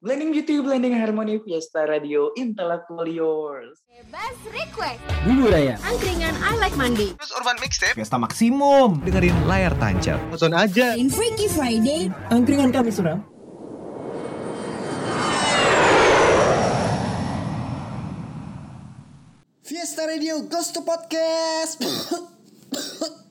[0.00, 3.84] Blending Beauty, Blending Harmony, Fiesta Radio, Intellectual Yours.
[3.84, 4.96] Bebas request.
[5.28, 5.76] Bubur ayam.
[5.84, 7.12] Angkringan I Like Mandi.
[7.20, 9.04] Terus Urban Mixtape Fiesta Maksimum.
[9.04, 10.16] dengerin layar tancap.
[10.32, 12.08] Nonton aja In Freaky Friday.
[12.32, 13.20] Angkringan kami suram.
[19.60, 21.76] Fiesta Radio Ghost to Podcast.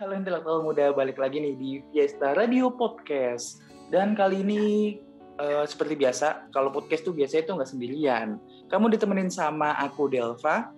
[0.00, 3.60] Halo intelektual muda, balik lagi nih di Fiesta Radio Podcast.
[3.92, 4.96] Dan kali ini
[5.36, 8.40] eh, seperti biasa, kalau podcast tuh biasanya tuh nggak sendirian.
[8.72, 10.72] Kamu ditemenin sama aku Delva.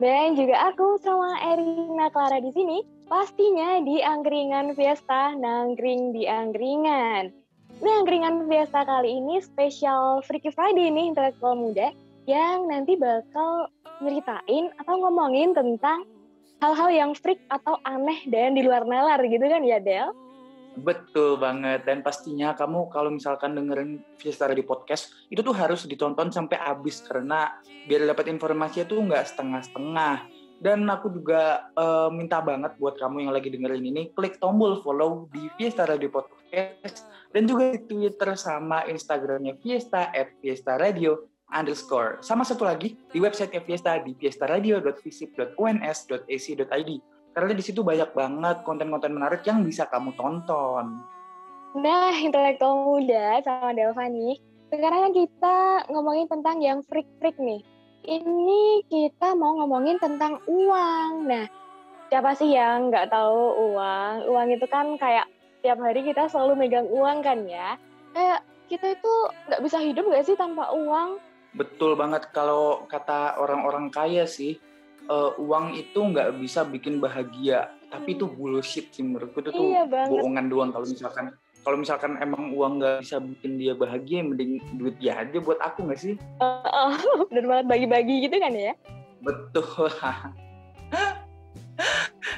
[0.00, 7.36] Dan juga aku sama Erina Clara di sini, pastinya di Angkringan Fiesta, nangkring di Angkringan.
[7.84, 11.92] Nah, Angkringan Fiesta kali ini spesial Freaky Friday nih, intelektual muda,
[12.24, 13.68] yang nanti bakal
[14.00, 16.08] nyeritain atau ngomongin tentang
[16.62, 20.14] hal-hal yang freak atau aneh dan di luar nalar gitu kan ya, Del?
[20.74, 21.86] Betul banget.
[21.86, 26.98] Dan pastinya kamu kalau misalkan dengerin Fiesta Radio Podcast, itu tuh harus ditonton sampai habis.
[27.06, 30.16] Karena biar dapat informasinya tuh nggak setengah-setengah.
[30.58, 35.30] Dan aku juga eh, minta banget buat kamu yang lagi dengerin ini, klik tombol follow
[35.30, 37.06] di Fiesta Radio Podcast.
[37.30, 42.24] Dan juga di Twitter sama Instagramnya Fiesta at Fiesta Radio underscore.
[42.24, 46.90] Sama satu lagi, di website Fiesta di fiestaradio.visip.uns.ac.id.
[47.34, 51.02] Karena di situ banyak banget konten-konten menarik yang bisa kamu tonton.
[51.74, 54.38] Nah, intelektual muda sama Delva nih.
[54.70, 57.58] Sekarang kita ngomongin tentang yang freak-freak nih.
[58.06, 61.26] Ini kita mau ngomongin tentang uang.
[61.26, 61.50] Nah,
[62.14, 64.30] siapa sih yang nggak tahu uang?
[64.30, 65.26] Uang itu kan kayak
[65.66, 67.74] tiap hari kita selalu megang uang kan ya.
[68.14, 69.12] Kayak kita itu
[69.50, 71.18] nggak bisa hidup nggak sih tanpa uang?
[71.54, 74.58] Betul banget kalau kata orang-orang kaya sih,
[75.06, 77.70] eh, uang itu nggak bisa bikin bahagia.
[77.94, 80.10] Tapi itu bullshit sih menurutku itu tuh Iya banget.
[80.10, 81.30] bohongan doang kalau misalkan
[81.64, 85.86] kalau misalkan emang uang nggak bisa bikin dia bahagia, mending duit dia aja buat aku
[85.88, 86.14] nggak sih?
[87.32, 88.74] Bener banget bagi-bagi gitu kan ya?
[89.22, 89.88] Betul.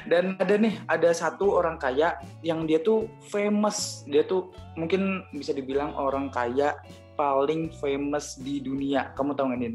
[0.07, 4.07] Dan ada nih, ada satu orang kaya yang dia tuh famous.
[4.07, 6.79] Dia tuh mungkin bisa dibilang orang kaya
[7.17, 9.11] paling famous di dunia.
[9.17, 9.73] Kamu tahu nggak, Nin?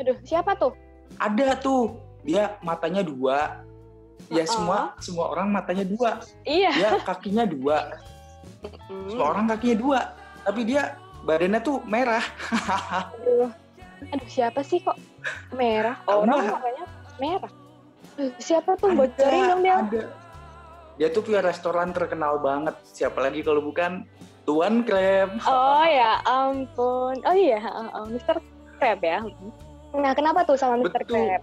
[0.00, 0.72] Aduh, siapa tuh?
[1.20, 2.00] Ada tuh.
[2.24, 3.60] Dia matanya dua.
[4.28, 4.48] Ya Uh-uh.
[4.48, 6.20] semua semua orang matanya dua.
[6.48, 6.72] Iya.
[6.72, 8.00] Dia kakinya dua.
[9.08, 10.00] Semua orang kakinya dua.
[10.44, 12.24] Tapi dia badannya tuh merah.
[13.12, 13.52] Aduh.
[14.00, 14.96] Aduh, siapa sih kok
[15.52, 16.00] merah?
[16.08, 16.86] Orang makanya
[17.20, 17.52] merah.
[18.16, 18.96] Aduh, siapa tuh?
[18.96, 19.76] Bocorin dong, Del.
[19.76, 20.02] ada.
[21.00, 22.76] Dia tuh punya restoran terkenal banget.
[22.84, 24.04] Siapa lagi kalau bukan
[24.50, 25.30] Tuan Krem.
[25.46, 27.22] Oh ya ampun.
[27.22, 28.42] Oh iya, uh, uh, Mr.
[28.82, 29.22] Crab ya.
[29.94, 31.06] Nah, kenapa tuh sama Mr.
[31.06, 31.22] Betul.
[31.22, 31.42] Crab?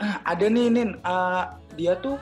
[0.00, 2.16] Ah, ada nih Nin, Ah, dia tuh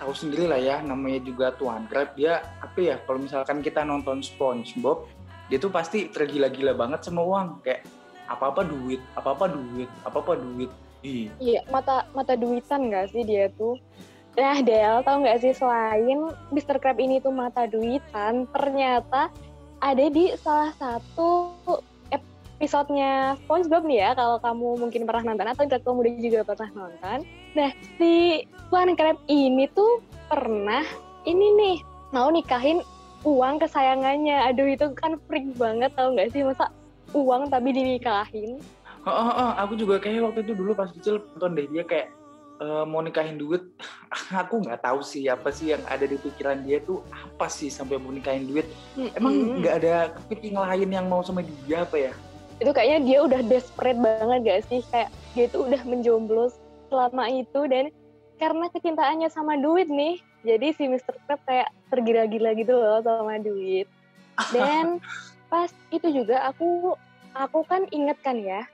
[0.00, 2.16] tahu sendiri lah ya, namanya juga Tuan Crab.
[2.16, 2.96] Dia apa ya?
[3.04, 5.04] Kalau misalkan kita nonton SpongeBob,
[5.52, 7.60] dia tuh pasti tergila-gila banget sama uang.
[7.60, 7.84] Kayak
[8.24, 10.72] apa-apa duit, apa-apa duit, apa-apa duit.
[11.04, 13.76] Ih, Iya, mata mata duitan nggak sih dia tuh?
[14.34, 16.80] Nah, Del, tahu nggak sih selain Mr.
[16.80, 19.28] Crab ini tuh mata duitan, ternyata
[19.78, 21.54] ada di salah satu
[22.58, 27.18] episodenya SpongeBob nih ya, kalau kamu mungkin pernah nonton atau intelektual muda juga pernah nonton.
[27.54, 30.82] Nah, si Tuan Crab ini tuh pernah
[31.22, 31.76] ini nih
[32.10, 32.82] mau nikahin
[33.22, 34.50] uang kesayangannya.
[34.50, 36.70] Aduh, itu kan freak banget tau nggak sih masa
[37.14, 38.58] uang tapi dinikahin?
[39.06, 42.10] Oh, oh, oh, aku juga kayak waktu itu dulu pas kecil nonton deh dia kayak
[42.58, 43.62] eh, mau nikahin duit.
[44.42, 47.98] aku nggak tahu sih apa sih yang ada di pikiran dia tuh apa sih sampai
[47.98, 48.66] mau nikahin duit.
[49.14, 49.58] Emang Mm-mm.
[49.62, 52.12] nggak ada kepiting lain yang mau sama dia apa ya?
[52.58, 56.50] itu kayaknya dia udah desperate banget gak sih kayak dia itu udah menjomblo
[56.90, 57.94] selama itu dan
[58.38, 61.14] karena kecintaannya sama duit nih jadi si Mr.
[61.26, 63.86] Crab kayak tergila-gila gitu loh sama duit
[64.54, 64.98] dan
[65.46, 66.94] pas itu juga aku
[67.34, 68.66] aku kan inget kan ya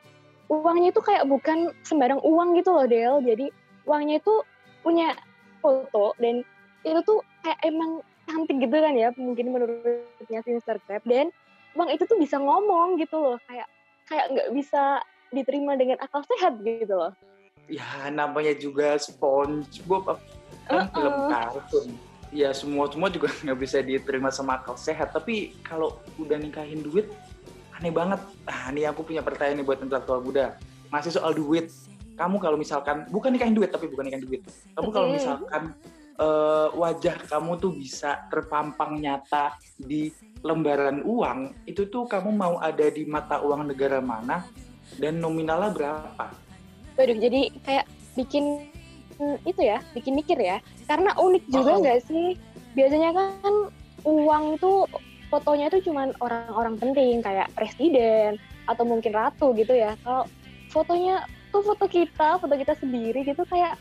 [0.48, 3.52] uangnya itu kayak bukan sembarang uang gitu loh Del jadi
[3.84, 4.34] uangnya itu
[4.84, 5.16] punya
[5.64, 6.44] foto dan
[6.84, 10.80] itu tuh kayak emang cantik gitu kan ya mungkin menurutnya si Mr.
[10.84, 11.32] Crab dan
[11.76, 13.68] uang itu tuh bisa ngomong gitu loh kayak
[14.08, 15.00] kayak nggak bisa
[15.32, 17.12] diterima dengan akal sehat gitu loh
[17.64, 20.20] Ya namanya juga SpongeBob
[20.68, 21.28] kan film Uh-uh.
[21.32, 21.88] kartun.
[22.34, 25.16] Ya semua semua juga nggak bisa diterima sama akal sehat.
[25.16, 27.08] Tapi kalau udah nikahin duit,
[27.72, 28.20] aneh banget.
[28.44, 30.60] Ah, ini aku punya pertanyaan nih buat intelektual muda.
[30.92, 31.72] Masih soal duit.
[32.14, 34.42] Kamu kalau misalkan bukan nikahin duit tapi bukan nikahin duit.
[34.74, 35.74] Kamu kalau misalkan
[36.14, 40.14] eh, wajah kamu tuh bisa terpampang nyata di
[40.44, 44.44] lembaran uang, itu tuh kamu mau ada di mata uang negara mana
[45.00, 46.26] dan nominalnya berapa?
[46.94, 48.68] Waduh, jadi kayak bikin
[49.18, 50.60] hmm, itu ya, bikin mikir ya.
[50.86, 51.80] Karena unik juga Oh.
[51.82, 52.38] nggak sih?
[52.76, 53.54] Biasanya kan
[54.04, 54.86] uang itu
[55.32, 58.38] fotonya itu cuman orang-orang penting kayak presiden
[58.70, 59.96] atau mungkin ratu gitu ya.
[60.04, 60.28] Kalau
[60.70, 63.78] fotonya tuh foto kita, foto kita sendiri gitu kayak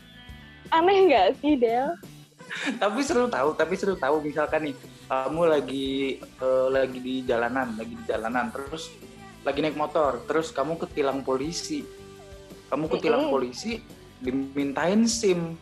[0.70, 1.98] aneh nggak sih Del?
[2.82, 4.76] tapi seru tahu, tapi seru tahu misalkan nih
[5.10, 5.88] kamu lagi
[6.22, 8.94] eh, lagi di jalanan, lagi di jalanan terus
[9.44, 11.84] lagi naik motor, terus kamu ketilang polisi.
[12.72, 13.34] Kamu ketilang Mm-mm.
[13.34, 13.76] polisi
[14.24, 15.52] dimintain SIM.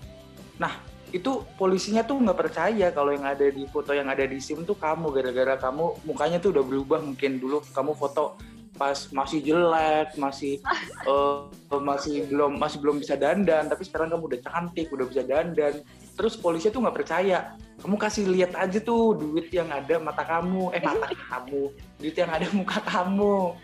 [0.63, 0.71] Nah,
[1.11, 4.79] itu polisinya tuh nggak percaya kalau yang ada di foto yang ada di SIM tuh
[4.79, 8.39] kamu gara-gara kamu mukanya tuh udah berubah mungkin dulu kamu foto
[8.83, 10.59] pas masih jelek, masih
[11.07, 15.87] eh, masih belum masih belum bisa dandan, tapi sekarang kamu udah cantik, udah bisa dandan.
[16.19, 17.55] Terus polisi tuh nggak percaya.
[17.79, 21.71] Kamu kasih lihat aja tuh duit yang ada mata kamu, eh mata kamu,
[22.03, 23.55] duit yang ada muka kamu.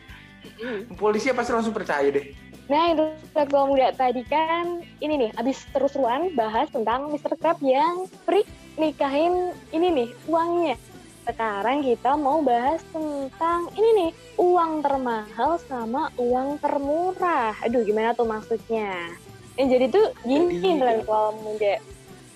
[0.94, 2.31] Polisi pasti langsung percaya deh.
[2.70, 7.35] Nah, intelektual muda tadi kan ini nih, abis terus-terusan bahas tentang Mr.
[7.41, 8.47] Crab yang freak
[8.79, 10.79] nikahin ini nih, uangnya.
[11.28, 14.10] Sekarang kita mau bahas tentang ini nih,
[14.40, 17.52] uang termahal sama uang termurah.
[17.69, 19.12] Aduh, gimana tuh maksudnya?
[19.60, 21.76] Yang jadi tuh gini Jadi- intelektual muda.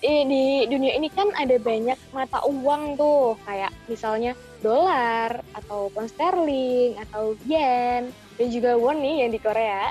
[0.05, 6.13] Eh, di dunia ini kan ada banyak mata uang tuh, kayak misalnya dolar, atau pound
[6.13, 9.89] sterling, atau yen, dan juga won nih yang di Korea.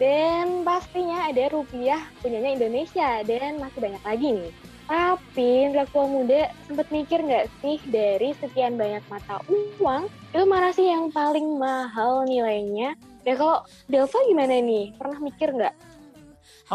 [0.00, 4.50] Dan pastinya ada rupiah punyanya Indonesia dan masih banyak lagi nih.
[4.90, 10.90] Tapi intelektual muda sempat mikir nggak sih dari sekian banyak mata uang itu mana sih
[10.90, 12.98] yang paling mahal nilainya?
[13.22, 14.90] Dan kalau Delva gimana nih?
[14.98, 15.74] Pernah mikir nggak?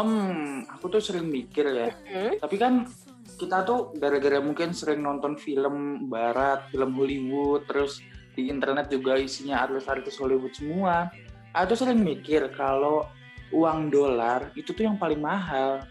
[0.00, 1.88] Hmm, aku tuh sering mikir ya.
[2.08, 2.40] Hmm?
[2.40, 2.88] Tapi kan
[3.36, 8.00] kita tuh gara-gara mungkin sering nonton film barat, film Hollywood, terus
[8.32, 11.12] di internet juga isinya artis-artis Hollywood semua.
[11.52, 13.04] Aku tuh sering mikir kalau
[13.52, 15.84] uang dolar itu tuh yang paling mahal.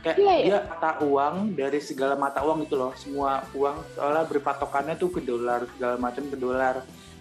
[0.00, 0.44] Kayak Iya, iya.
[0.48, 2.92] dia mata uang dari segala mata uang gitu loh.
[2.96, 6.74] Semua uang soalnya berpatokannya tuh ke dolar, segala macam ke dolar.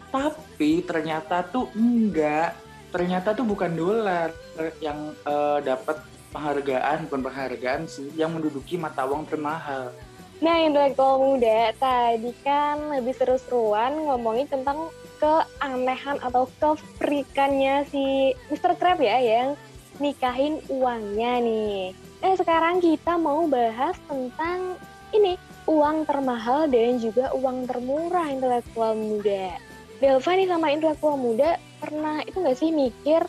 [0.10, 2.56] Tapi ternyata tuh enggak.
[2.90, 4.34] Ternyata tuh bukan dolar
[4.82, 6.02] yang eh, dapat
[6.34, 9.94] penghargaan, bukan penghargaan sih, yang menduduki mata uang termahal.
[10.40, 14.88] Nah, intelektual muda tadi kan lebih seru-seruan ngomongin tentang
[15.20, 18.80] keanehan atau kefrikannya si Mr.
[18.80, 19.60] Crab ya yang
[20.00, 21.92] nikahin uangnya nih.
[22.20, 24.76] Eh sekarang kita mau bahas tentang
[25.16, 25.40] ini
[25.72, 29.56] uang termahal dan juga uang termurah intelektual muda.
[30.04, 33.24] Delva nih sama intelektual muda pernah itu nggak sih mikir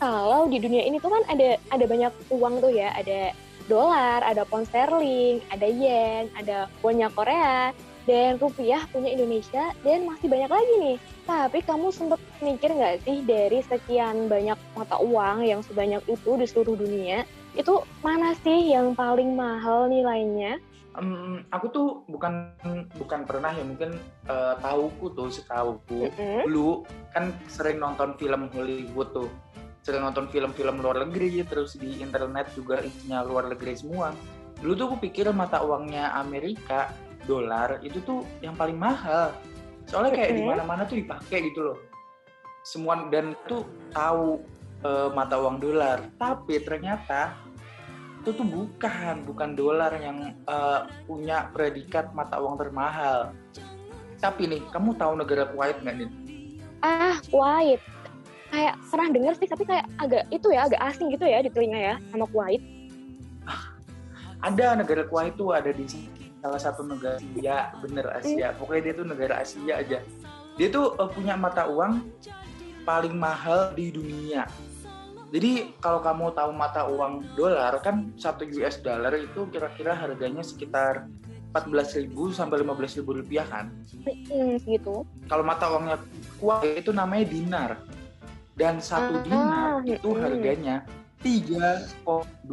[0.00, 3.36] kalau di dunia ini tuh kan ada ada banyak uang tuh ya, ada
[3.68, 7.76] dolar, ada pound sterling, ada yen, ada wonnya Korea,
[8.08, 10.96] dan rupiah punya Indonesia, dan masih banyak lagi nih.
[11.28, 16.48] Tapi kamu sempet mikir nggak sih dari sekian banyak mata uang yang sebanyak itu di
[16.48, 17.28] seluruh dunia,
[17.60, 20.56] itu mana sih yang paling mahal nilainya?
[20.98, 22.50] Em, aku tuh bukan
[22.98, 23.94] bukan pernah ya mungkin
[24.26, 26.50] eh, tahuku tuh setahuku Mm-mm.
[26.50, 26.82] dulu
[27.14, 29.30] kan sering nonton film Hollywood tuh
[29.86, 34.10] sering nonton film-film luar negeri terus di internet juga isinya luar negeri semua
[34.58, 36.90] dulu tuh aku pikir mata uangnya Amerika
[37.24, 39.30] dolar itu tuh yang paling mahal
[39.86, 40.58] soalnya kayak di Mm-mm.
[40.58, 41.78] mana-mana tuh dipakai gitu loh
[42.66, 43.62] semua dan tuh
[43.94, 44.42] tahu
[44.82, 47.38] eh, mata uang dolar tapi ternyata
[48.20, 53.32] itu tuh bukan bukan dolar yang eh, punya predikat mata uang termahal.
[54.20, 56.10] Tapi nih kamu tahu negara Kuwait nggak nih
[56.84, 57.80] Ah, Kuwait.
[58.50, 61.80] Kayak pernah denger sih, tapi kayak agak itu ya, agak asing gitu ya di telinga
[61.80, 62.60] ya, sama Kuwait.
[64.40, 65.84] ada negara Kuwait itu ada di
[66.40, 68.48] salah satu negara Asia bener Asia.
[68.56, 69.98] Pokoknya dia tuh negara Asia aja.
[70.56, 72.04] Dia tuh eh, punya mata uang
[72.84, 74.48] paling mahal di dunia
[75.30, 81.06] jadi kalau kamu tahu mata uang dolar kan satu US dollar itu kira-kira harganya sekitar
[81.50, 83.70] 14.000 sampai 15.000 rupiah kan
[84.06, 85.02] Hmm, gitu.
[85.26, 85.98] kalau mata uangnya
[86.38, 87.70] Kuwait itu namanya dinar
[88.54, 90.22] dan satu Ah, dinar itu mm-mm.
[90.22, 90.76] harganya
[91.20, 92.46] 3,24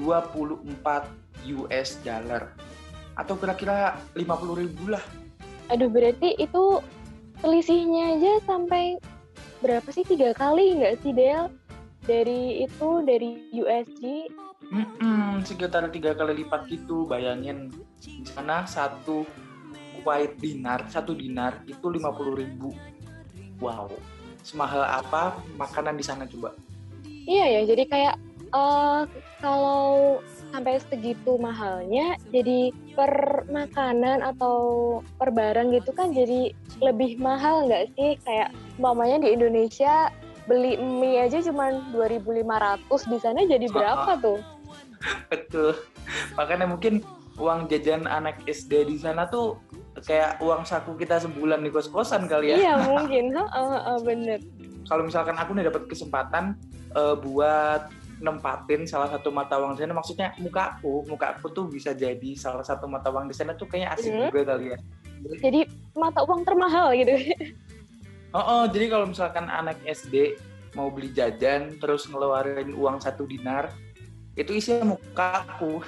[1.55, 2.51] US dollar
[3.15, 5.01] atau kira-kira 50 ribu lah
[5.67, 6.79] Aduh, berarti itu
[7.37, 8.95] selisihnya aja sampai
[9.59, 10.07] berapa sih?
[10.07, 11.51] Tiga kali nggak sih, Del?
[12.07, 14.31] Dari itu, dari USG.
[14.67, 17.71] Mm-mm, sekitar tiga kali lipat gitu bayangin
[18.03, 19.23] di sana satu
[20.03, 22.03] Kuwait dinar satu dinar itu 50
[22.35, 22.75] ribu
[23.63, 23.87] wow
[24.43, 26.51] semahal apa makanan di sana coba
[27.27, 28.15] Iya ya, jadi kayak
[28.55, 29.01] eh
[29.43, 34.57] kalau sampai segitu mahalnya, jadi per makanan atau
[35.19, 38.15] per barang gitu kan jadi lebih mahal nggak sih?
[38.23, 40.07] Kayak mamanya di Indonesia
[40.47, 44.39] beli mie aja cuma 2.500 di sana jadi berapa tuh?
[45.31, 45.75] Betul.
[46.39, 47.03] Makanya mungkin
[47.37, 49.61] uang jajan anak SD di sana tuh
[50.01, 52.57] kayak uang saku kita sebulan di kos-kosan kali ya.
[52.57, 54.39] Iya mungkin, Heeh, heeh, bener.
[54.87, 56.55] Kalau misalkan aku nih dapat kesempatan
[56.95, 61.69] eh, buat nempatin salah satu mata uang di sana, maksudnya muka aku, muka aku tuh
[61.69, 64.21] bisa jadi salah satu mata uang di sana tuh kayaknya asik Mhm.
[64.31, 64.77] juga kali ya.
[65.37, 65.59] Jadi
[65.93, 67.13] mata uang termahal gitu.
[68.35, 70.35] Oh, oh, jadi kalau misalkan anak SD
[70.75, 73.71] mau beli jajan terus ngeluarin uang satu dinar,
[74.35, 75.81] itu isinya muka aku.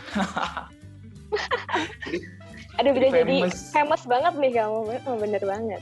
[2.08, 2.20] jadi
[2.80, 3.76] Aduh Jadi jadi famous.
[3.76, 5.82] famous banget nih kamu, oh, bener banget.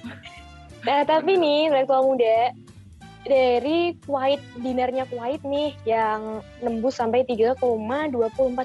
[0.82, 2.52] Nah tapi nih intelektual muda
[3.28, 7.60] dari Kuwait dinarnya Kuwait nih yang nembus sampai 3,24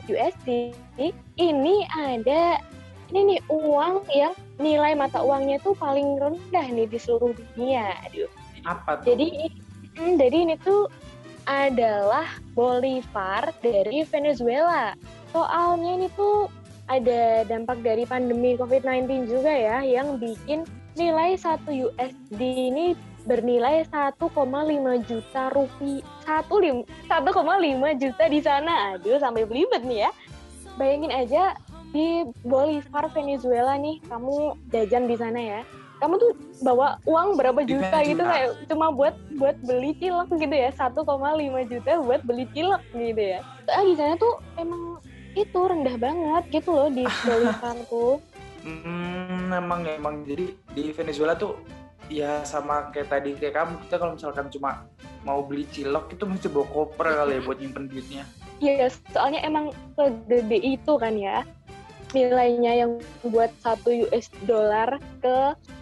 [0.09, 0.73] USD
[1.37, 2.63] ini ada
[3.13, 7.93] ini nih uang yang nilai mata uangnya tuh paling rendah nih di seluruh dunia.
[8.09, 8.31] Aduh.
[8.65, 9.13] apa tuh?
[9.13, 9.53] Jadi
[10.01, 10.89] mm, jadi ini tuh
[11.45, 12.25] adalah
[12.57, 14.97] Bolivar dari Venezuela.
[15.37, 16.49] Soalnya ini tuh
[16.89, 20.65] ada dampak dari pandemi COVID-19 juga ya yang bikin
[20.97, 22.97] nilai 1 USD ini
[23.29, 24.25] bernilai 1,5
[25.05, 26.05] juta rupiah.
[26.25, 28.97] 1,5 juta di sana.
[28.97, 30.11] Aduh, sampai belibet nih ya.
[30.81, 31.55] Bayangin aja
[31.93, 35.61] di Bolivar Venezuela nih, kamu jajan di sana ya.
[36.01, 36.35] Kamu tuh
[36.67, 40.75] bawa uang berapa juta gitu kayak cuma buat buat beli cilok gitu ya.
[40.75, 40.99] 1,5
[41.71, 43.39] juta buat beli cilok gitu ya.
[43.71, 44.99] Ah di sana tuh emang
[45.39, 48.19] itu rendah banget gitu loh di Bolivar tuh
[48.63, 50.23] Hmm, emang emang.
[50.23, 51.59] Jadi di Venezuela tuh
[52.07, 54.87] ya sama kayak tadi kayak kamu kita kalau misalkan cuma
[55.23, 58.25] mau beli cilok itu mesti bawa koper kali ya buat nyimpen duitnya.
[58.63, 61.43] Iya, soalnya emang segede itu kan ya
[62.13, 62.93] nilainya yang
[63.25, 65.37] buat satu US dollar ke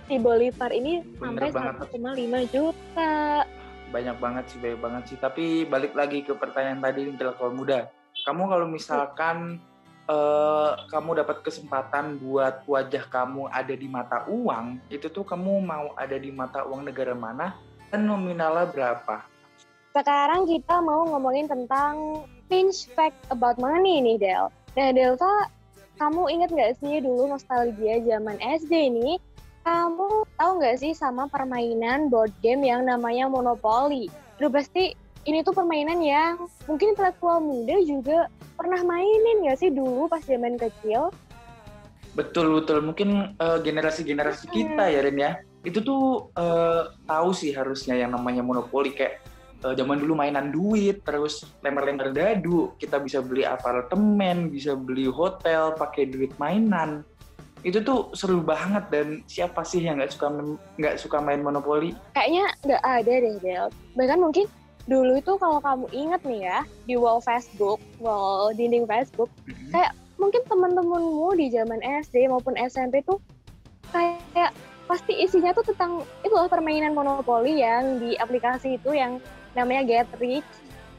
[0.06, 2.48] si Bolivar ini Bener sampai banget.
[2.48, 3.14] 1,5 juta.
[3.90, 5.18] Banyak banget sih, banyak banget sih.
[5.18, 7.90] Tapi balik lagi ke pertanyaan tadi intelektual muda.
[8.22, 9.58] Kamu kalau misalkan
[10.06, 15.94] eh, kamu dapat kesempatan buat wajah kamu ada di mata uang, itu tuh kamu mau
[15.98, 17.58] ada di mata uang negara mana
[17.90, 19.26] dan nominalnya berapa?
[19.90, 24.46] Sekarang kita mau ngomongin tentang pinch fact about money nih, Del.
[24.78, 25.50] Nah, Delta,
[26.00, 29.20] kamu inget nggak sih dulu nostalgia zaman SD ini?
[29.68, 34.08] Kamu tahu nggak sih sama permainan board game yang namanya Monopoly?
[34.40, 34.96] Udah pasti
[35.28, 40.56] ini tuh permainan yang mungkin intelektual muda juga pernah mainin nggak sih dulu pas zaman
[40.56, 41.12] kecil?
[42.16, 45.32] Betul betul mungkin eh, generasi-generasi kita ya Ren ya.
[45.60, 49.20] Itu tuh eh, tahu sih harusnya yang namanya monopoli kayak
[49.64, 55.76] eh, zaman dulu mainan duit terus lempar-lempar dadu, kita bisa beli apartemen, bisa beli hotel
[55.76, 57.04] pakai duit mainan.
[57.60, 60.28] Itu tuh seru banget dan siapa sih yang nggak suka
[60.80, 61.92] nggak suka main monopoli?
[62.16, 63.66] Kayaknya nggak ada deh, Del.
[64.00, 64.46] Bahkan mungkin
[64.88, 69.28] dulu itu kalau kamu inget nih ya, di wall Facebook, wall dinding Facebook,
[69.68, 73.16] kayak mungkin teman-temanmu di zaman SD maupun SMP tuh
[73.92, 74.52] kayak
[74.84, 79.22] pasti isinya tuh tentang itu loh permainan monopoli yang di aplikasi itu yang
[79.54, 80.46] namanya Get Rich.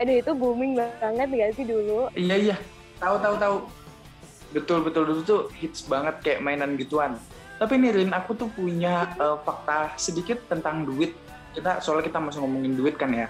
[0.01, 2.09] Aduh itu booming banget gak sih dulu?
[2.17, 2.55] Iya iya,
[2.97, 3.55] tahu tahu tahu.
[4.51, 7.15] Betul betul dulu tuh hits banget kayak mainan gituan.
[7.61, 11.13] Tapi nih Rin, aku tuh punya eh, fakta sedikit tentang duit.
[11.53, 13.29] Kita soalnya kita masih ngomongin duit kan ya.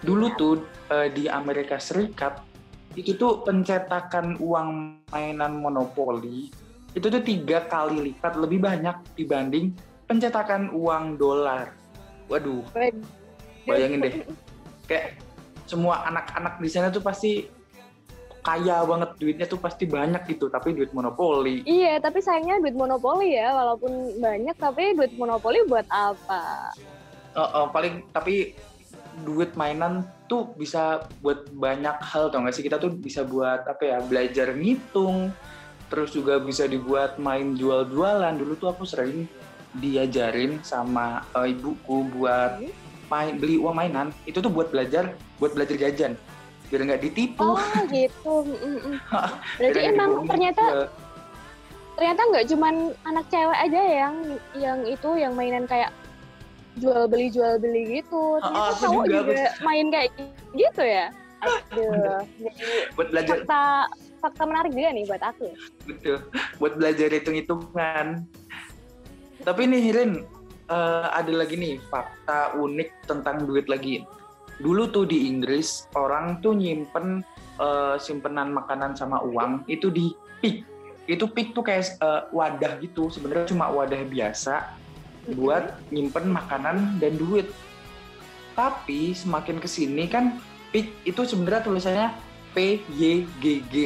[0.00, 0.38] Dulu Iya.
[0.38, 0.54] tuh
[0.94, 2.38] eh, di Amerika Serikat
[2.94, 6.52] itu tuh pencetakan uang mainan monopoli
[6.92, 9.72] itu tuh tiga kali lipat lebih banyak dibanding
[10.04, 11.72] pencetakan uang dolar.
[12.28, 12.60] Waduh,
[13.64, 14.14] bayangin deh
[14.92, 15.16] kayak
[15.64, 17.48] semua anak-anak di sana tuh pasti
[18.42, 21.62] kaya banget duitnya tuh pasti banyak gitu tapi duit monopoli.
[21.64, 26.74] Iya, tapi sayangnya duit monopoli ya, walaupun banyak tapi duit monopoli buat apa?
[27.32, 28.52] Eh, eh, paling tapi
[29.22, 32.66] duit mainan tuh bisa buat banyak hal tau gak sih?
[32.66, 35.30] Kita tuh bisa buat apa ya belajar ngitung
[35.86, 38.34] terus juga bisa dibuat main jual-jualan.
[38.42, 39.30] Dulu tuh aku sering
[39.78, 42.58] diajarin sama eh, ibuku buat
[43.12, 46.16] main beli uang mainan itu tuh buat belajar buat belajar jajan
[46.72, 47.60] biar nggak ditipu Oh
[47.92, 48.34] gitu.
[48.48, 48.96] Mm, mm.
[49.12, 50.88] Biar Berarti emang ternyata Eh,
[52.00, 54.14] ternyata nggak cuman anak cewek aja yang
[54.56, 55.92] yang itu yang mainan kayak
[56.80, 58.40] jual beli jual beli gitu.
[58.40, 60.08] Oh, Ternyata aku cowok juga, juga, main kayak
[60.56, 61.06] gitu ya.
[61.42, 63.62] Aduh, jadi buat belajar fakta
[64.22, 65.48] fakta menarik juga nih buat aku.
[65.90, 66.18] Betul.
[66.56, 68.06] Buat belajar hitung-hitungan.
[69.42, 70.12] Tapi nih Hirin,
[70.72, 74.08] eh, ada lagi nih fakta unik tentang duit lagi.
[74.56, 77.20] Dulu tuh di Inggris orang tuh nyimpen
[77.60, 80.64] eh, simpenan makanan sama uang itu di pig.
[81.04, 83.12] Itu pig tuh kayak eh, wadah gitu.
[83.12, 84.72] Sebenarnya cuma wadah biasa
[85.36, 87.52] buat nyimpen makanan dan duit.
[88.56, 90.40] Tapi semakin ke sini kan
[90.72, 92.08] pig itu sebenarnya tulisannya
[92.56, 93.76] P Y G G.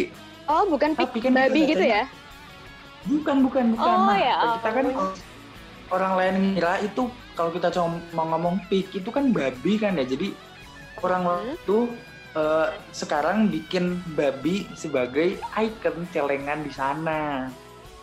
[0.47, 2.07] Oh, bukan pig Tapi kan babi gitu ya?
[3.07, 3.87] Bukan, bukan, bukan.
[3.87, 4.87] Oh, Nah, ya kita kan.
[5.91, 10.05] Orang lain ngira itu kalau kita cuma mau ngomong pig itu kan babi kan ya.
[10.05, 10.35] Jadi
[11.03, 11.55] orang Hmm.
[11.55, 11.79] itu
[12.37, 17.49] eh, sekarang bikin babi sebagai icon celengan di sana.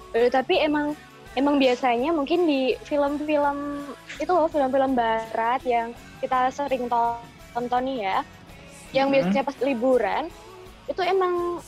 [0.09, 0.97] Eh, tapi emang
[1.37, 3.85] emang biasanya mungkin di film-film
[4.17, 7.21] itu loh film-film barat yang kita sering to-
[7.53, 8.17] tonton nih ya
[8.93, 9.13] yang Mhm.
[9.13, 10.23] biasanya pas liburan
[10.85, 11.61] itu emang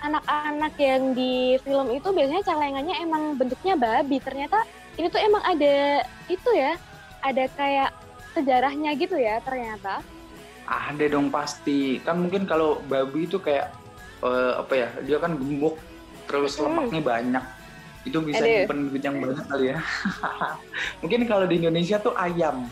[0.00, 4.66] anak-anak yang di film itu biasanya celengannya emang bentuknya babi ternyata
[5.00, 6.76] ini tuh emang ada itu ya
[7.20, 7.90] ada kayak
[8.30, 10.04] sejarahnya gitu ya ternyata
[10.62, 11.98] Ada dong pasti.
[11.98, 13.74] Kan mungkin kalau babi itu kayak
[14.20, 14.88] eh, apa ya?
[15.02, 15.74] Dia kan gemuk
[16.24, 16.70] terus Hmm.
[16.70, 17.44] lemaknya banyak.
[18.06, 18.52] Itu bisa Aduh.
[18.54, 19.78] nyimpen duit yang banyak kali ya.
[21.02, 22.70] mungkin kalau di Indonesia tuh ayam.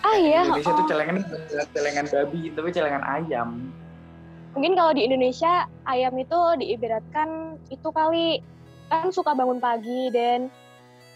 [0.00, 0.88] ah iya Di Indonesia tuh oh.
[0.88, 1.16] celengan
[1.74, 3.48] celengan babi, tapi celengan ayam.
[4.50, 5.52] mungkin kalau di Indonesia
[5.84, 7.28] ayam itu diibaratkan
[7.68, 8.42] itu kali
[8.86, 10.50] kan suka bangun pagi dan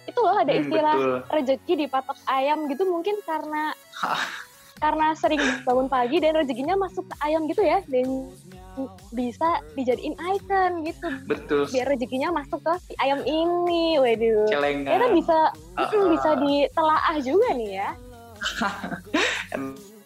[0.04, 1.18] itu loh ada Hmm, istilah betul.
[1.30, 3.72] rezeki dipatok ayam gitu mungkin karena
[4.76, 8.06] karena sering bangun pagi dan rezekinya masuk ke ayam gitu ya dan
[9.10, 11.62] bisa dijadiin icon gitu Betul.
[11.70, 14.84] biar rezekinya masuk ke si ayam ini waduh Celengan.
[14.84, 15.38] ternyata bisa
[15.74, 16.36] Ah, mm, bisa ah.
[16.36, 17.88] ditelaah juga nih ya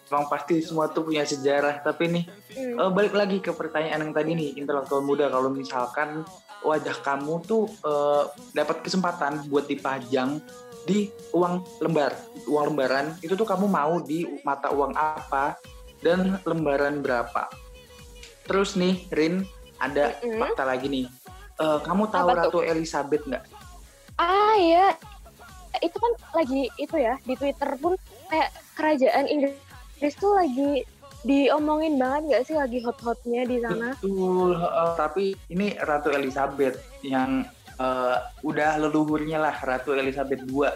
[0.08, 1.84] Emang pasti semua tuh punya sejarah.
[1.84, 2.24] Tapi nih,
[2.56, 2.80] Hmm.
[2.80, 5.28] eh, balik lagi ke pertanyaan yang tadi nih, intelektual muda.
[5.28, 6.24] Kalau misalkan
[6.64, 8.24] wajah kamu tuh eh,
[8.54, 10.42] dapat kesempatan buat dipajang
[10.88, 12.16] di uang lembar,
[12.48, 15.60] uang lembaran, itu tuh kamu mau di mata uang apa
[16.00, 17.44] dan lembaran berapa?
[18.48, 19.44] Terus nih, Rin,
[19.76, 20.40] ada Mm-mm.
[20.40, 21.06] fakta lagi nih.
[21.58, 22.60] Eh, kamu tahu Apa tuh?
[22.60, 23.44] Ratu Elizabeth nggak?
[24.16, 24.96] Ah ya,
[25.82, 27.94] itu kan lagi itu ya di Twitter pun
[28.30, 30.82] kayak kerajaan Inggris tuh lagi
[31.26, 33.94] diomongin banget gak sih lagi hot-hotnya di sana?
[33.98, 34.90] Betul, heeh.
[34.94, 37.42] tapi ini Ratu Elizabeth yang
[37.78, 38.16] eh,
[38.46, 40.70] udah leluhurnya lah Ratu Elizabeth II.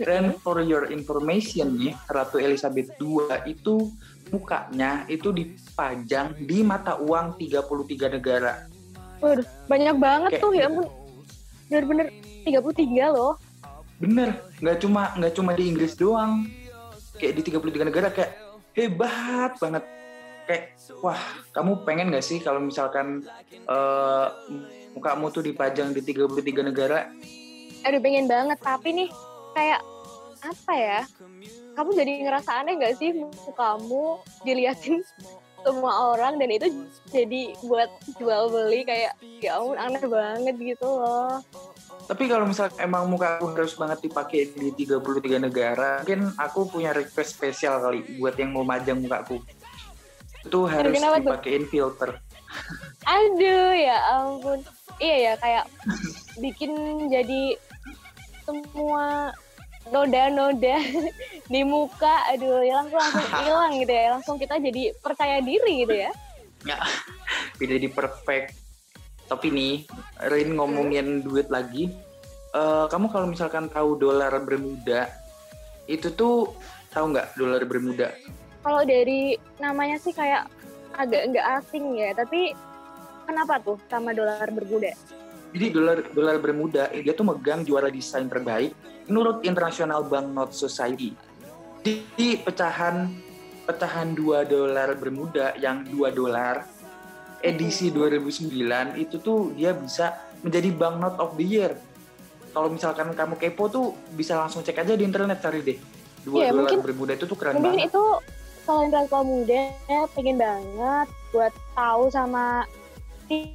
[0.00, 3.92] Dan for your information nih, Ratu Elizabeth II itu
[4.32, 8.64] mukanya itu dipajang di mata uang 33 negara.
[9.20, 10.68] Waduh, banyak banget Kayak tuh ya gitu.
[10.72, 10.86] ampun.
[11.68, 12.06] Bener-bener
[12.48, 13.32] 33 loh.
[14.00, 14.28] Bener,
[14.64, 16.48] nggak cuma nggak cuma di Inggris doang.
[17.20, 19.84] Kayak di 33 negara kayak hebat banget.
[20.48, 20.64] Kayak
[20.98, 21.22] wah,
[21.54, 24.26] kamu pengen nggak sih kalau misalkan eh,
[24.94, 27.06] mukamu tuh dipajang di 33 negara?
[27.86, 29.08] Aduh pengen banget, tapi nih
[29.54, 29.80] kayak
[30.40, 31.00] apa ya?
[31.76, 33.14] Kamu jadi ngerasa aneh gak sih
[33.56, 35.00] kamu diliatin
[35.60, 36.66] semua orang dan itu
[37.12, 39.12] jadi buat jual beli kayak
[39.44, 41.40] ya ampun aneh banget gitu loh.
[42.10, 46.90] Tapi kalau misalkan emang muka aku harus banget dipakai di 33 negara, mungkin aku punya
[46.90, 49.38] request spesial kali buat yang mau majang mukaku.
[50.42, 51.38] Itu harus kenapa tuh?
[51.38, 52.10] dipakein filter.
[53.06, 54.58] Aduh ya ampun.
[54.98, 55.64] Iya ya kayak
[56.42, 56.74] bikin
[57.14, 57.54] jadi
[58.42, 59.30] semua
[59.94, 60.82] noda-noda
[61.52, 65.94] di muka aduh ya langsung langsung hilang gitu ya langsung kita jadi percaya diri gitu
[65.94, 66.10] ya
[67.58, 68.69] Beda di perfect.
[69.30, 69.74] Tapi nih,
[70.26, 71.94] Rin ngomongin duit lagi.
[72.50, 75.06] Eh, kamu kalau misalkan tahu dolar Bermuda,
[75.86, 76.50] itu tuh
[76.90, 78.10] tahu nggak dolar Bermuda?
[78.60, 80.48] kalau dari namanya sih kayak
[80.96, 82.52] agak nggak asing ya tapi
[83.24, 84.92] kenapa tuh sama dolar Bermuda
[85.50, 88.70] Jadi dolar dolar Bermuda dia tuh megang juara desain terbaik
[89.10, 91.10] menurut International Banknote Society.
[91.82, 93.10] Di, di pecahan
[93.66, 96.62] pecahan 2 dolar Bermuda yang 2 dolar
[97.40, 98.52] edisi 2009
[98.96, 101.72] itu tuh dia bisa menjadi banknote of the year.
[102.50, 105.78] Kalau misalkan kamu kepo tuh bisa langsung cek aja di internet cari deh.
[106.20, 107.88] 2 Iya, dolar mungkin- Bermuda itu tuh keren mungkin banget.
[107.88, 108.04] itu
[108.62, 109.60] kalau intelektual muda
[110.12, 112.68] pengen banget buat tahu sama
[113.24, 113.46] si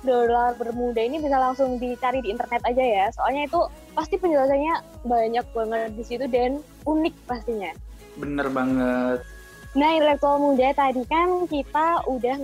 [0.00, 3.60] dolar Bermuda ini bisa langsung dicari di internet aja ya soalnya itu
[3.92, 7.74] pasti penjelasannya banyak banget di situ dan unik pastinya
[8.14, 9.22] Bener banget.
[9.74, 12.34] Nah, intelektual muda tadi kan kita udah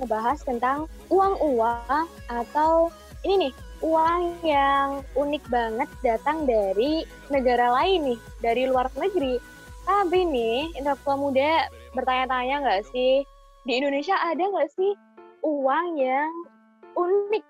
[0.00, 2.88] ngebahas tentang uang-uang atau
[3.22, 3.52] ini nih,
[3.84, 9.36] uang yang unik banget datang dari negara lain nih, dari luar negeri.
[9.84, 13.24] Tapi nih, intelektual muda bertanya-tanya nggak sih,
[13.68, 14.92] di Indonesia ada nggak sih
[15.44, 16.32] uang yang
[16.96, 17.44] unik?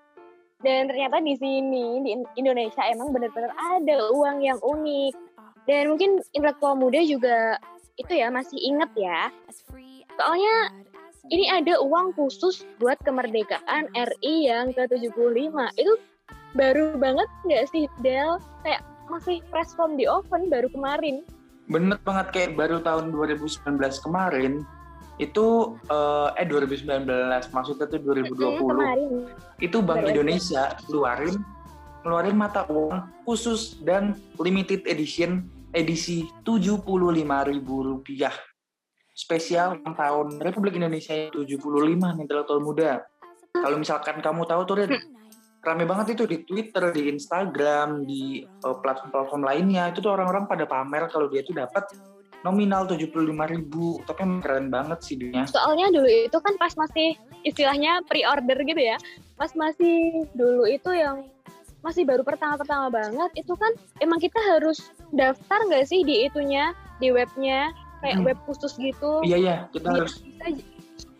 [0.61, 5.13] Dan ternyata di sini, di Indonesia emang benar-benar ada uang yang unik.
[5.65, 7.57] Dan mungkin intelektual muda juga
[7.97, 9.29] itu ya masih inget ya.
[10.17, 10.85] Soalnya
[11.29, 15.53] ini ada uang khusus buat kemerdekaan RI yang ke-75.
[15.77, 15.93] Itu
[16.57, 18.41] baru banget nggak sih, Del?
[18.65, 18.81] Kayak
[19.11, 21.21] masih fresh from the oven baru kemarin.
[21.69, 24.65] Bener banget kayak baru tahun 2019 kemarin
[25.21, 27.05] itu eh, eh 2019
[27.53, 29.29] maksudnya tuh 2020 kemarin
[29.61, 30.17] itu Bank Baru.
[30.17, 31.37] Indonesia keluarin
[32.01, 35.45] ngeluarin mata uang khusus dan limited edition
[35.77, 37.69] edisi Rp75.000
[39.21, 43.05] spesial ulang tahun Republik Indonesia yang 75 intelektual muda.
[43.53, 44.97] Kalau misalkan kamu tahu tuh Rin,
[45.61, 49.93] rame banget itu di Twitter, di Instagram, di eh, platform-platform lainnya.
[49.93, 51.85] Itu tuh orang-orang pada pamer kalau dia tuh dapat
[52.41, 53.69] nominal 75.000
[54.09, 55.45] tapi emang keren banget sih dia.
[55.45, 57.13] soalnya dulu itu kan pas masih
[57.45, 58.97] istilahnya pre-order gitu ya.
[59.37, 61.29] Pas masih dulu itu yang
[61.85, 67.09] masih baru pertama-pertama banget itu kan emang kita harus daftar nggak sih di itunya di
[67.09, 68.25] webnya kayak Hmm.
[68.27, 70.45] web khusus gitu Iya iya, kita Biar harus bisa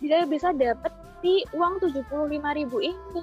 [0.01, 0.91] bisa bisa dapet
[1.21, 3.21] si uang 75.000 ribu ini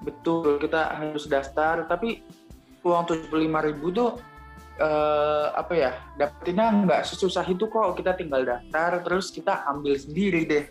[0.00, 2.24] Betul, kita harus daftar, tapi
[2.80, 4.16] uang 75.000 tuh
[4.80, 5.92] eh, apa ya?
[6.16, 8.00] Dapetinnya nggak sesusah itu kok.
[8.00, 10.64] Kita tinggal daftar, terus kita ambil sendiri deh.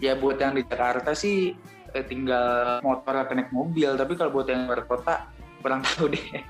[0.00, 1.52] Ya buat yang di Jakarta sih
[1.92, 5.28] eh, tinggal motor atau naik mobil, tapi kalau buat yang luar kota
[5.60, 6.40] kurang tahu deh.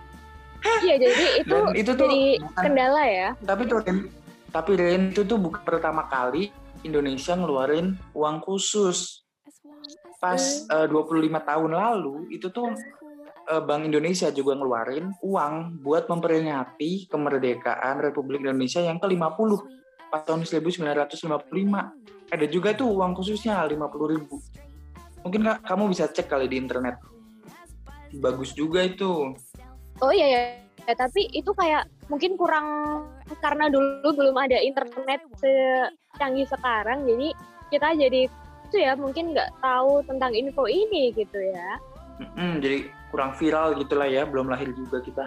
[0.87, 2.23] iya jadi itu Dan itu tuh jadi
[2.55, 3.81] kendala ya tapi tuh
[4.51, 6.51] tapi Ren itu tuh bukan pertama kali
[6.83, 9.23] Indonesia ngeluarin uang khusus.
[10.21, 12.75] Pas eh, 25 tahun lalu itu tuh
[13.49, 19.51] eh, Bank Indonesia juga ngeluarin uang buat memperingati kemerdekaan Republik Indonesia yang ke-50
[20.11, 22.31] pas tahun 1955.
[22.31, 24.39] Ada juga tuh uang khususnya 50 ribu.
[25.23, 26.99] Mungkin Kak, kamu bisa cek kali di internet.
[28.19, 29.37] Bagus juga itu.
[30.01, 30.43] Oh iya ya,
[30.89, 32.67] Ya, tapi itu kayak mungkin kurang
[33.39, 37.29] karena dulu belum ada internet secanggih sekarang, jadi
[37.71, 38.23] kita jadi
[38.71, 41.79] itu ya mungkin nggak tahu tentang info ini gitu ya.
[42.21, 45.27] Mm-mm, jadi kurang viral gitulah ya, belum lahir juga kita.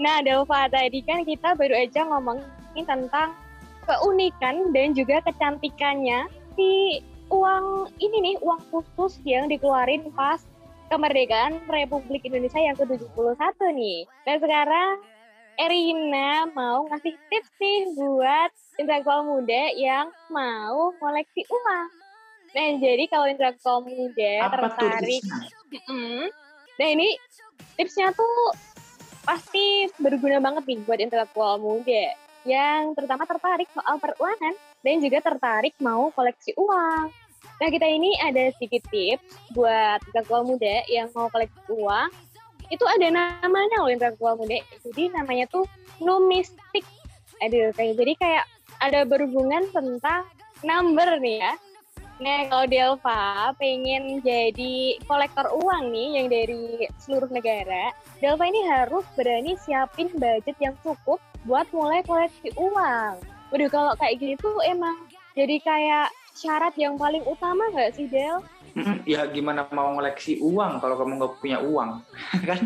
[0.00, 3.36] Nah, Delva tadi kan kita baru aja ngomongin tentang
[3.84, 6.24] keunikan dan juga kecantikannya
[6.56, 10.42] si uang ini nih, uang khusus yang dikeluarin pas
[10.90, 14.08] kemerdekaan Republik Indonesia yang ke-71 nih.
[14.26, 14.90] Dan sekarang
[15.60, 21.88] Erina mau ngasih tips nih buat intelektual muda yang mau koleksi uang.
[22.50, 25.20] Nah, jadi kalau intelektual muda Apa tertarik?
[25.68, 26.32] Mm-mm.
[26.80, 27.12] Nah ini
[27.76, 28.56] tipsnya tuh
[29.20, 32.16] pasti berguna banget nih buat intelektual muda
[32.48, 37.12] yang terutama tertarik soal peruangan dan juga tertarik mau koleksi uang.
[37.60, 42.08] Nah kita ini ada sedikit tips buat intelektual muda yang mau koleksi uang.
[42.70, 44.62] Itu ada namanya loh intelektual muda.
[44.86, 45.66] Jadi namanya tuh
[45.98, 46.86] numistik.
[47.42, 48.44] Aduh, kayak jadi kayak
[48.80, 50.24] ada berhubungan tentang
[50.62, 51.52] number nih ya.
[52.20, 59.08] Nah, kalau Delva pengen jadi kolektor uang nih yang dari seluruh negara, Delva ini harus
[59.16, 61.16] berani siapin budget yang cukup
[61.48, 63.24] buat mulai koleksi uang.
[63.48, 65.00] Waduh, kalau kayak gitu emang
[65.32, 68.44] jadi kayak syarat yang paling utama nggak sih, Del?
[69.08, 71.90] Ya gimana mau ngoleksi uang kalau kamu nggak punya uang
[72.48, 72.60] kan?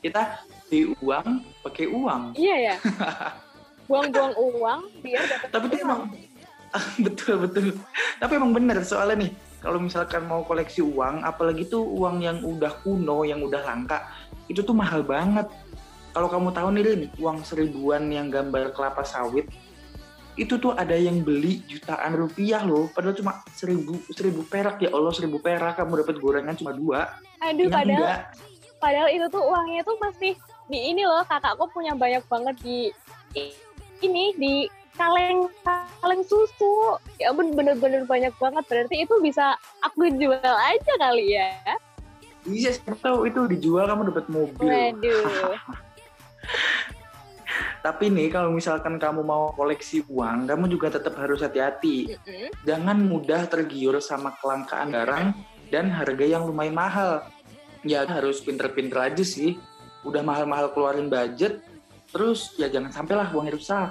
[0.00, 0.22] Kita
[0.70, 1.28] di uang
[1.62, 2.22] pakai uang.
[2.36, 2.76] Iya ya.
[3.90, 6.10] Buang-buang uang biar dapat tapi itu emang
[7.06, 7.64] betul betul.
[8.18, 9.30] Tapi emang bener soalnya nih
[9.62, 14.10] kalau misalkan mau koleksi uang apalagi tuh uang yang udah kuno yang udah langka
[14.50, 15.46] itu tuh mahal banget.
[16.16, 19.52] Kalau kamu tahu nih Rin, uang seribuan yang gambar kelapa sawit
[20.36, 22.92] itu tuh ada yang beli jutaan rupiah loh.
[22.92, 24.78] Padahal cuma seribu seribu perak.
[24.84, 25.80] Ya Allah seribu perak.
[25.80, 27.16] Kamu dapat gorengan cuma dua.
[27.40, 28.20] Aduh, Kenyang padahal enggak?
[28.76, 30.32] padahal itu tuh uangnya tuh masih
[30.68, 31.24] di ini loh.
[31.24, 32.92] Kakakku punya banyak banget di
[34.04, 34.54] ini di
[34.94, 37.00] kaleng kaleng susu.
[37.16, 38.64] Ya ampun bener-bener banyak banget.
[38.68, 41.52] Berarti itu bisa aku jual aja kali ya?
[42.46, 44.70] Iya, siapa tahu itu dijual kamu dapat mobil.
[44.70, 45.58] waduh
[47.86, 52.18] Tapi nih kalau misalkan kamu mau koleksi uang, kamu juga tetap harus hati-hati.
[52.18, 52.50] Mm-mm.
[52.66, 55.26] Jangan mudah tergiur sama kelangkaan barang
[55.70, 57.22] dan harga yang lumayan mahal.
[57.86, 59.54] Ya harus pinter-pinter aja sih.
[60.02, 61.62] Udah mahal-mahal keluarin budget,
[62.10, 63.90] terus ya jangan sampailah uangnya rusak.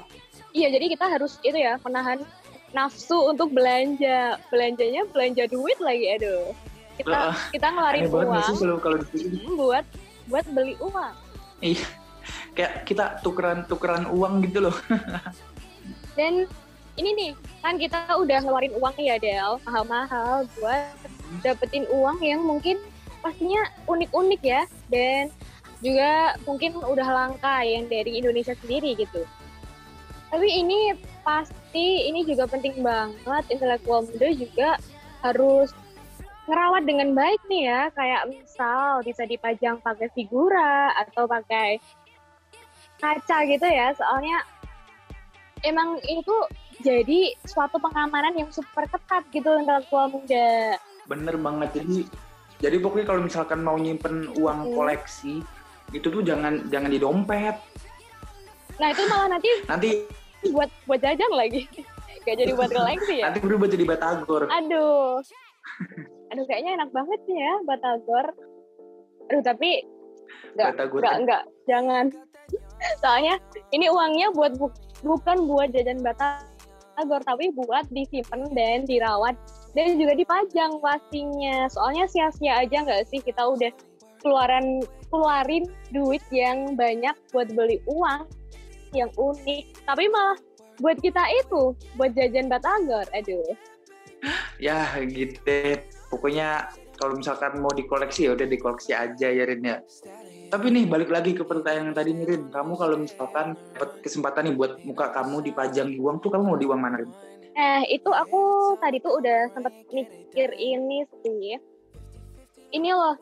[0.56, 2.24] iya jadi kita harus itu ya menahan
[2.72, 6.56] nafsu untuk belanja belanjanya belanja duit lagi aduh
[6.96, 7.36] kita Heeh.
[7.60, 9.36] kita ngeluarin uang sih kalau kalau di sini.
[9.44, 9.86] mm, buat
[10.32, 11.14] buat beli uang
[11.60, 11.88] Iya.
[12.56, 14.76] Kayak kita tukeran-tukeran uang gitu loh.
[16.18, 16.48] dan
[16.96, 19.60] ini nih kan kita udah ngeluarin uang ya Del.
[19.68, 20.96] Mahal-mahal buat
[21.44, 22.80] dapetin uang yang mungkin
[23.20, 24.64] pastinya unik-unik ya.
[24.88, 25.28] Dan
[25.84, 29.28] juga mungkin udah langka yang dari Indonesia sendiri gitu.
[30.32, 30.96] Tapi ini
[31.28, 33.44] pasti ini juga penting banget.
[33.52, 34.70] Intelektual muda juga
[35.20, 35.76] harus
[36.48, 37.82] ngerawat dengan baik nih ya.
[37.92, 41.84] Kayak misal bisa dipajang pakai figura atau pakai
[42.98, 44.40] kaca gitu ya soalnya
[45.62, 46.36] emang itu
[46.80, 50.76] jadi suatu pengamanan yang super ketat gitu intelektual muda.
[51.06, 51.82] Bener banget.
[51.82, 51.98] Jadi
[52.60, 54.74] jadi pokoknya kalau misalkan mau nyimpen uang Hmm.
[54.74, 55.42] koleksi
[55.92, 57.56] itu tuh jangan jangan di dompet.
[58.76, 59.90] Nah itu malah nanti Nanti
[60.52, 61.64] buat buat jajan lagi.
[62.26, 63.30] Gak jadi buat koleksi ya.
[63.30, 64.44] nanti berubah jadi batagor.
[64.50, 65.22] Aduh.
[66.34, 68.26] Aduh kayaknya enak banget nih ya Batagor.
[69.30, 69.70] Aduh tapi
[70.54, 72.06] enggak kan enggak jangan.
[73.02, 73.40] Soalnya
[73.72, 79.36] ini uangnya buat bu- bukan buat jajan Batagor tapi buat disimpan dan dirawat
[79.76, 81.68] dan juga dipajang pastinya.
[81.72, 83.72] Soalnya sia-sia aja nggak sih kita udah
[84.24, 84.82] keluaran
[85.14, 88.26] keluarin duit yang banyak buat beli uang
[88.96, 90.40] yang unik tapi malah
[90.82, 93.08] buat kita itu buat jajan Batagor.
[93.16, 93.56] Aduh.
[94.58, 95.78] ya gitu.
[96.10, 99.78] Pokoknya kalau misalkan mau dikoleksi ya udah dikoleksi aja ya Rin ya.
[100.46, 102.44] Tapi nih balik lagi ke pertanyaan yang tadi nih Rin.
[102.54, 106.60] Kamu kalau misalkan dapat kesempatan nih buat muka kamu dipajang di uang tuh kamu mau
[106.60, 107.12] di uang mana Rin?
[107.56, 111.56] Eh, itu aku tadi tuh udah sempet mikir ini sih.
[112.76, 113.16] Ini loh,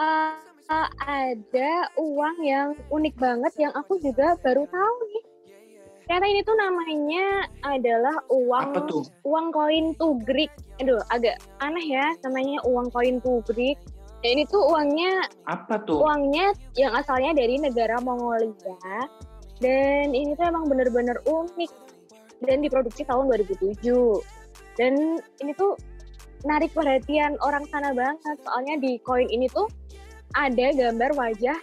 [0.00, 0.34] eh,
[0.72, 5.24] eh, ada uang yang unik banget yang aku juga baru tahu nih.
[6.04, 7.26] Ternyata ini tuh namanya
[7.64, 9.04] adalah uang Apa tuh?
[9.24, 10.52] uang koin tugrek.
[10.80, 13.80] Aduh, agak aneh ya namanya uang koin tugrek.
[14.24, 16.00] Ya, ini tuh uangnya Apa tuh?
[16.00, 19.04] uangnya yang asalnya dari negara Mongolia.
[19.60, 21.68] Dan ini tuh emang bener-bener unik
[22.48, 23.84] dan diproduksi tahun 2007
[24.80, 25.78] dan ini tuh
[26.48, 28.36] narik perhatian orang sana banget.
[28.48, 29.68] Soalnya di koin ini tuh
[30.32, 31.60] ada gambar wajah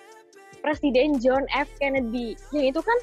[0.61, 1.65] Presiden John F.
[1.81, 2.37] Kennedy.
[2.53, 2.97] Yang itu kan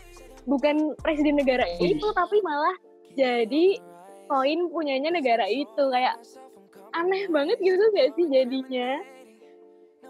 [0.46, 1.98] bukan presiden negara Wih.
[1.98, 2.78] itu tapi malah
[3.18, 3.82] jadi
[4.30, 5.82] koin punyanya negara itu.
[5.90, 6.22] Kayak
[6.96, 9.02] aneh banget gitu gak sih jadinya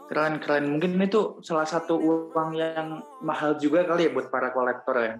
[0.08, 0.64] Keren keren.
[0.72, 5.14] Mungkin itu salah satu uang yang mahal juga kali ya buat para kolektor ya.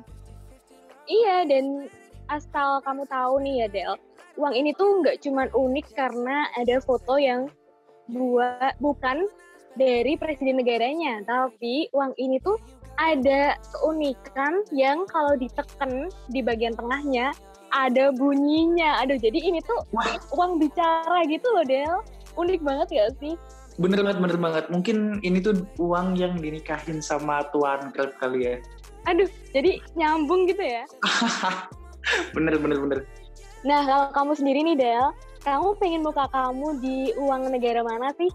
[1.09, 1.89] Iya, dan
[2.29, 3.95] asal kamu tahu nih ya, Del,
[4.37, 7.49] uang ini tuh nggak cuman unik karena ada foto yang
[8.09, 9.29] buat bukan
[9.77, 12.57] dari presiden negaranya, tapi uang ini tuh
[12.99, 17.31] ada keunikan yang kalau ditekan di bagian tengahnya
[17.71, 19.05] ada bunyinya.
[19.05, 20.17] Aduh, jadi ini tuh Wah.
[20.35, 21.97] uang bicara gitu loh, Del.
[22.39, 23.35] Unik banget gak sih?
[23.79, 24.65] Bener banget, bener banget.
[24.75, 28.55] Mungkin ini tuh uang yang dinikahin sama tuan klub kali ya.
[29.07, 30.83] Aduh, jadi nyambung gitu ya.
[32.37, 32.99] bener bener bener.
[33.63, 35.07] Nah, kalau kamu sendiri nih, Del,
[35.47, 38.29] kamu pengen muka kamu di uang negara mana sih?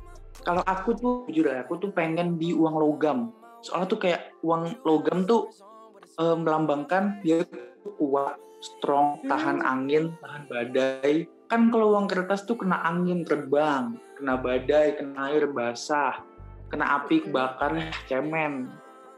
[0.47, 3.35] Kalau aku tuh jujur ya, aku tuh pengen di uang logam.
[3.63, 5.51] Soalnya tuh kayak uang logam tuh
[6.19, 7.43] eh, melambangkan dia
[7.99, 9.29] kuat, strong, Hmm.
[9.31, 11.27] tahan angin, tahan badai.
[11.51, 16.23] Kan kalau uang kertas tuh kena angin terbang, kena badai, kena air basah,
[16.71, 17.75] kena api kebakar,
[18.07, 18.71] cemen.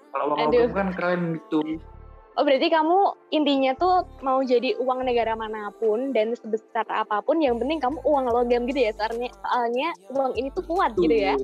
[0.09, 1.61] Kalau uang logam kan keren gitu.
[2.35, 2.97] Oh berarti kamu
[3.31, 8.01] intinya tuh mau jadi uang negara mana pun dan sebesar apa pun yang penting kamu
[8.01, 11.37] uang logam gitu ya soalnya soalnya uang ini tuh kuat gitu ya.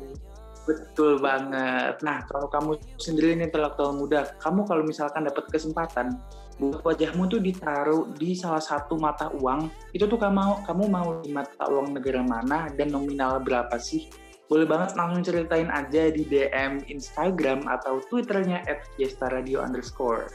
[0.65, 2.01] Betul banget.
[2.01, 6.17] Nah, kalau kamu sendiri nih intelektual muda, kamu kalau misalkan dapat kesempatan
[6.61, 9.65] buat wajahmu tuh ditaruh di salah satu mata uang,
[9.97, 14.05] itu tuh kamu mau kamu mau di mata uang negara mana dan nominal berapa sih?
[14.45, 18.61] Boleh banget langsung ceritain aja di DM Instagram atau Twitternya
[18.93, 20.29] @fiestaradio underscore.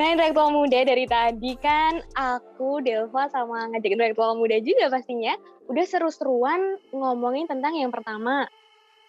[0.00, 5.36] Nah intelektual muda dari tadi kan aku Delva sama ngajak intelektual muda juga pastinya
[5.68, 8.48] udah seru-seruan ngomongin tentang yang pertama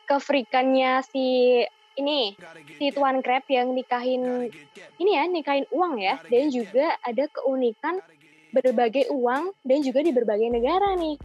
[0.08, 1.62] kefrikannya si
[1.98, 2.38] ini
[2.78, 4.50] si Tuan Crab yang nikahin
[5.02, 8.00] ini ya nikahin uang ya dan juga ada keunikan
[8.54, 11.20] berbagai uang dan juga di berbagai negara nih.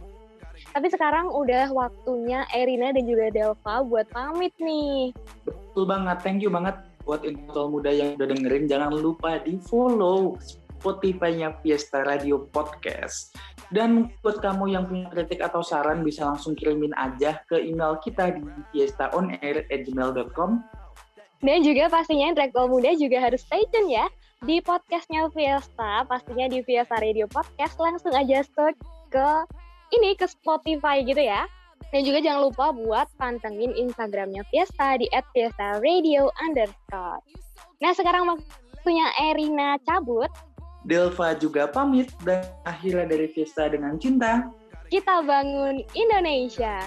[0.73, 5.13] Tapi sekarang udah waktunya Erina dan juga Delva buat pamit nih.
[5.45, 8.65] Betul banget, thank you banget buat intelektual muda yang udah dengerin.
[8.69, 10.37] Jangan lupa di follow
[10.83, 13.31] Spotify-nya Fiesta Radio Podcast.
[13.71, 18.35] Dan buat kamu yang punya kritik atau saran bisa langsung kirimin aja ke email kita
[18.35, 18.43] di
[18.75, 20.59] fiestaonair@gmail.com.
[21.39, 24.11] Dan juga pastinya intelektual muda juga harus stay tune ya
[24.43, 28.75] di podcastnya Fiesta, pastinya di Fiesta Radio Podcast langsung aja search
[29.07, 29.27] ke
[29.95, 31.47] ini ke Spotify gitu ya.
[31.95, 37.23] Dan juga jangan lupa buat pantengin Instagramnya Fiesta di @fiesta_radio underscore.
[37.79, 40.27] Nah sekarang waktunya Erina cabut.
[40.83, 44.51] Delva juga pamit dan akhirnya dari Fiesta dengan cinta.
[44.91, 46.83] Kita bangun Indonesia.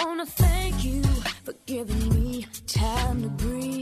[0.00, 1.02] I wanna thank you
[1.44, 3.79] for giving me time to breathe.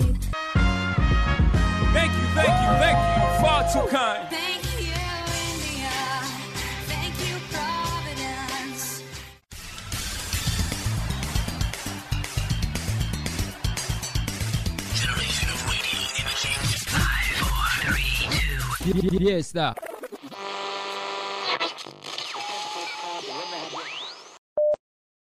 [2.39, 3.43] Thank you, thank you.
[3.43, 4.29] Far too kind.
[4.31, 4.95] Thank you,
[5.51, 5.99] India.
[6.87, 9.03] Thank you, Providence.
[14.95, 16.63] Generation of radio imaging.
[16.87, 19.25] Five, four, three, two.
[19.25, 19.88] Yes, that.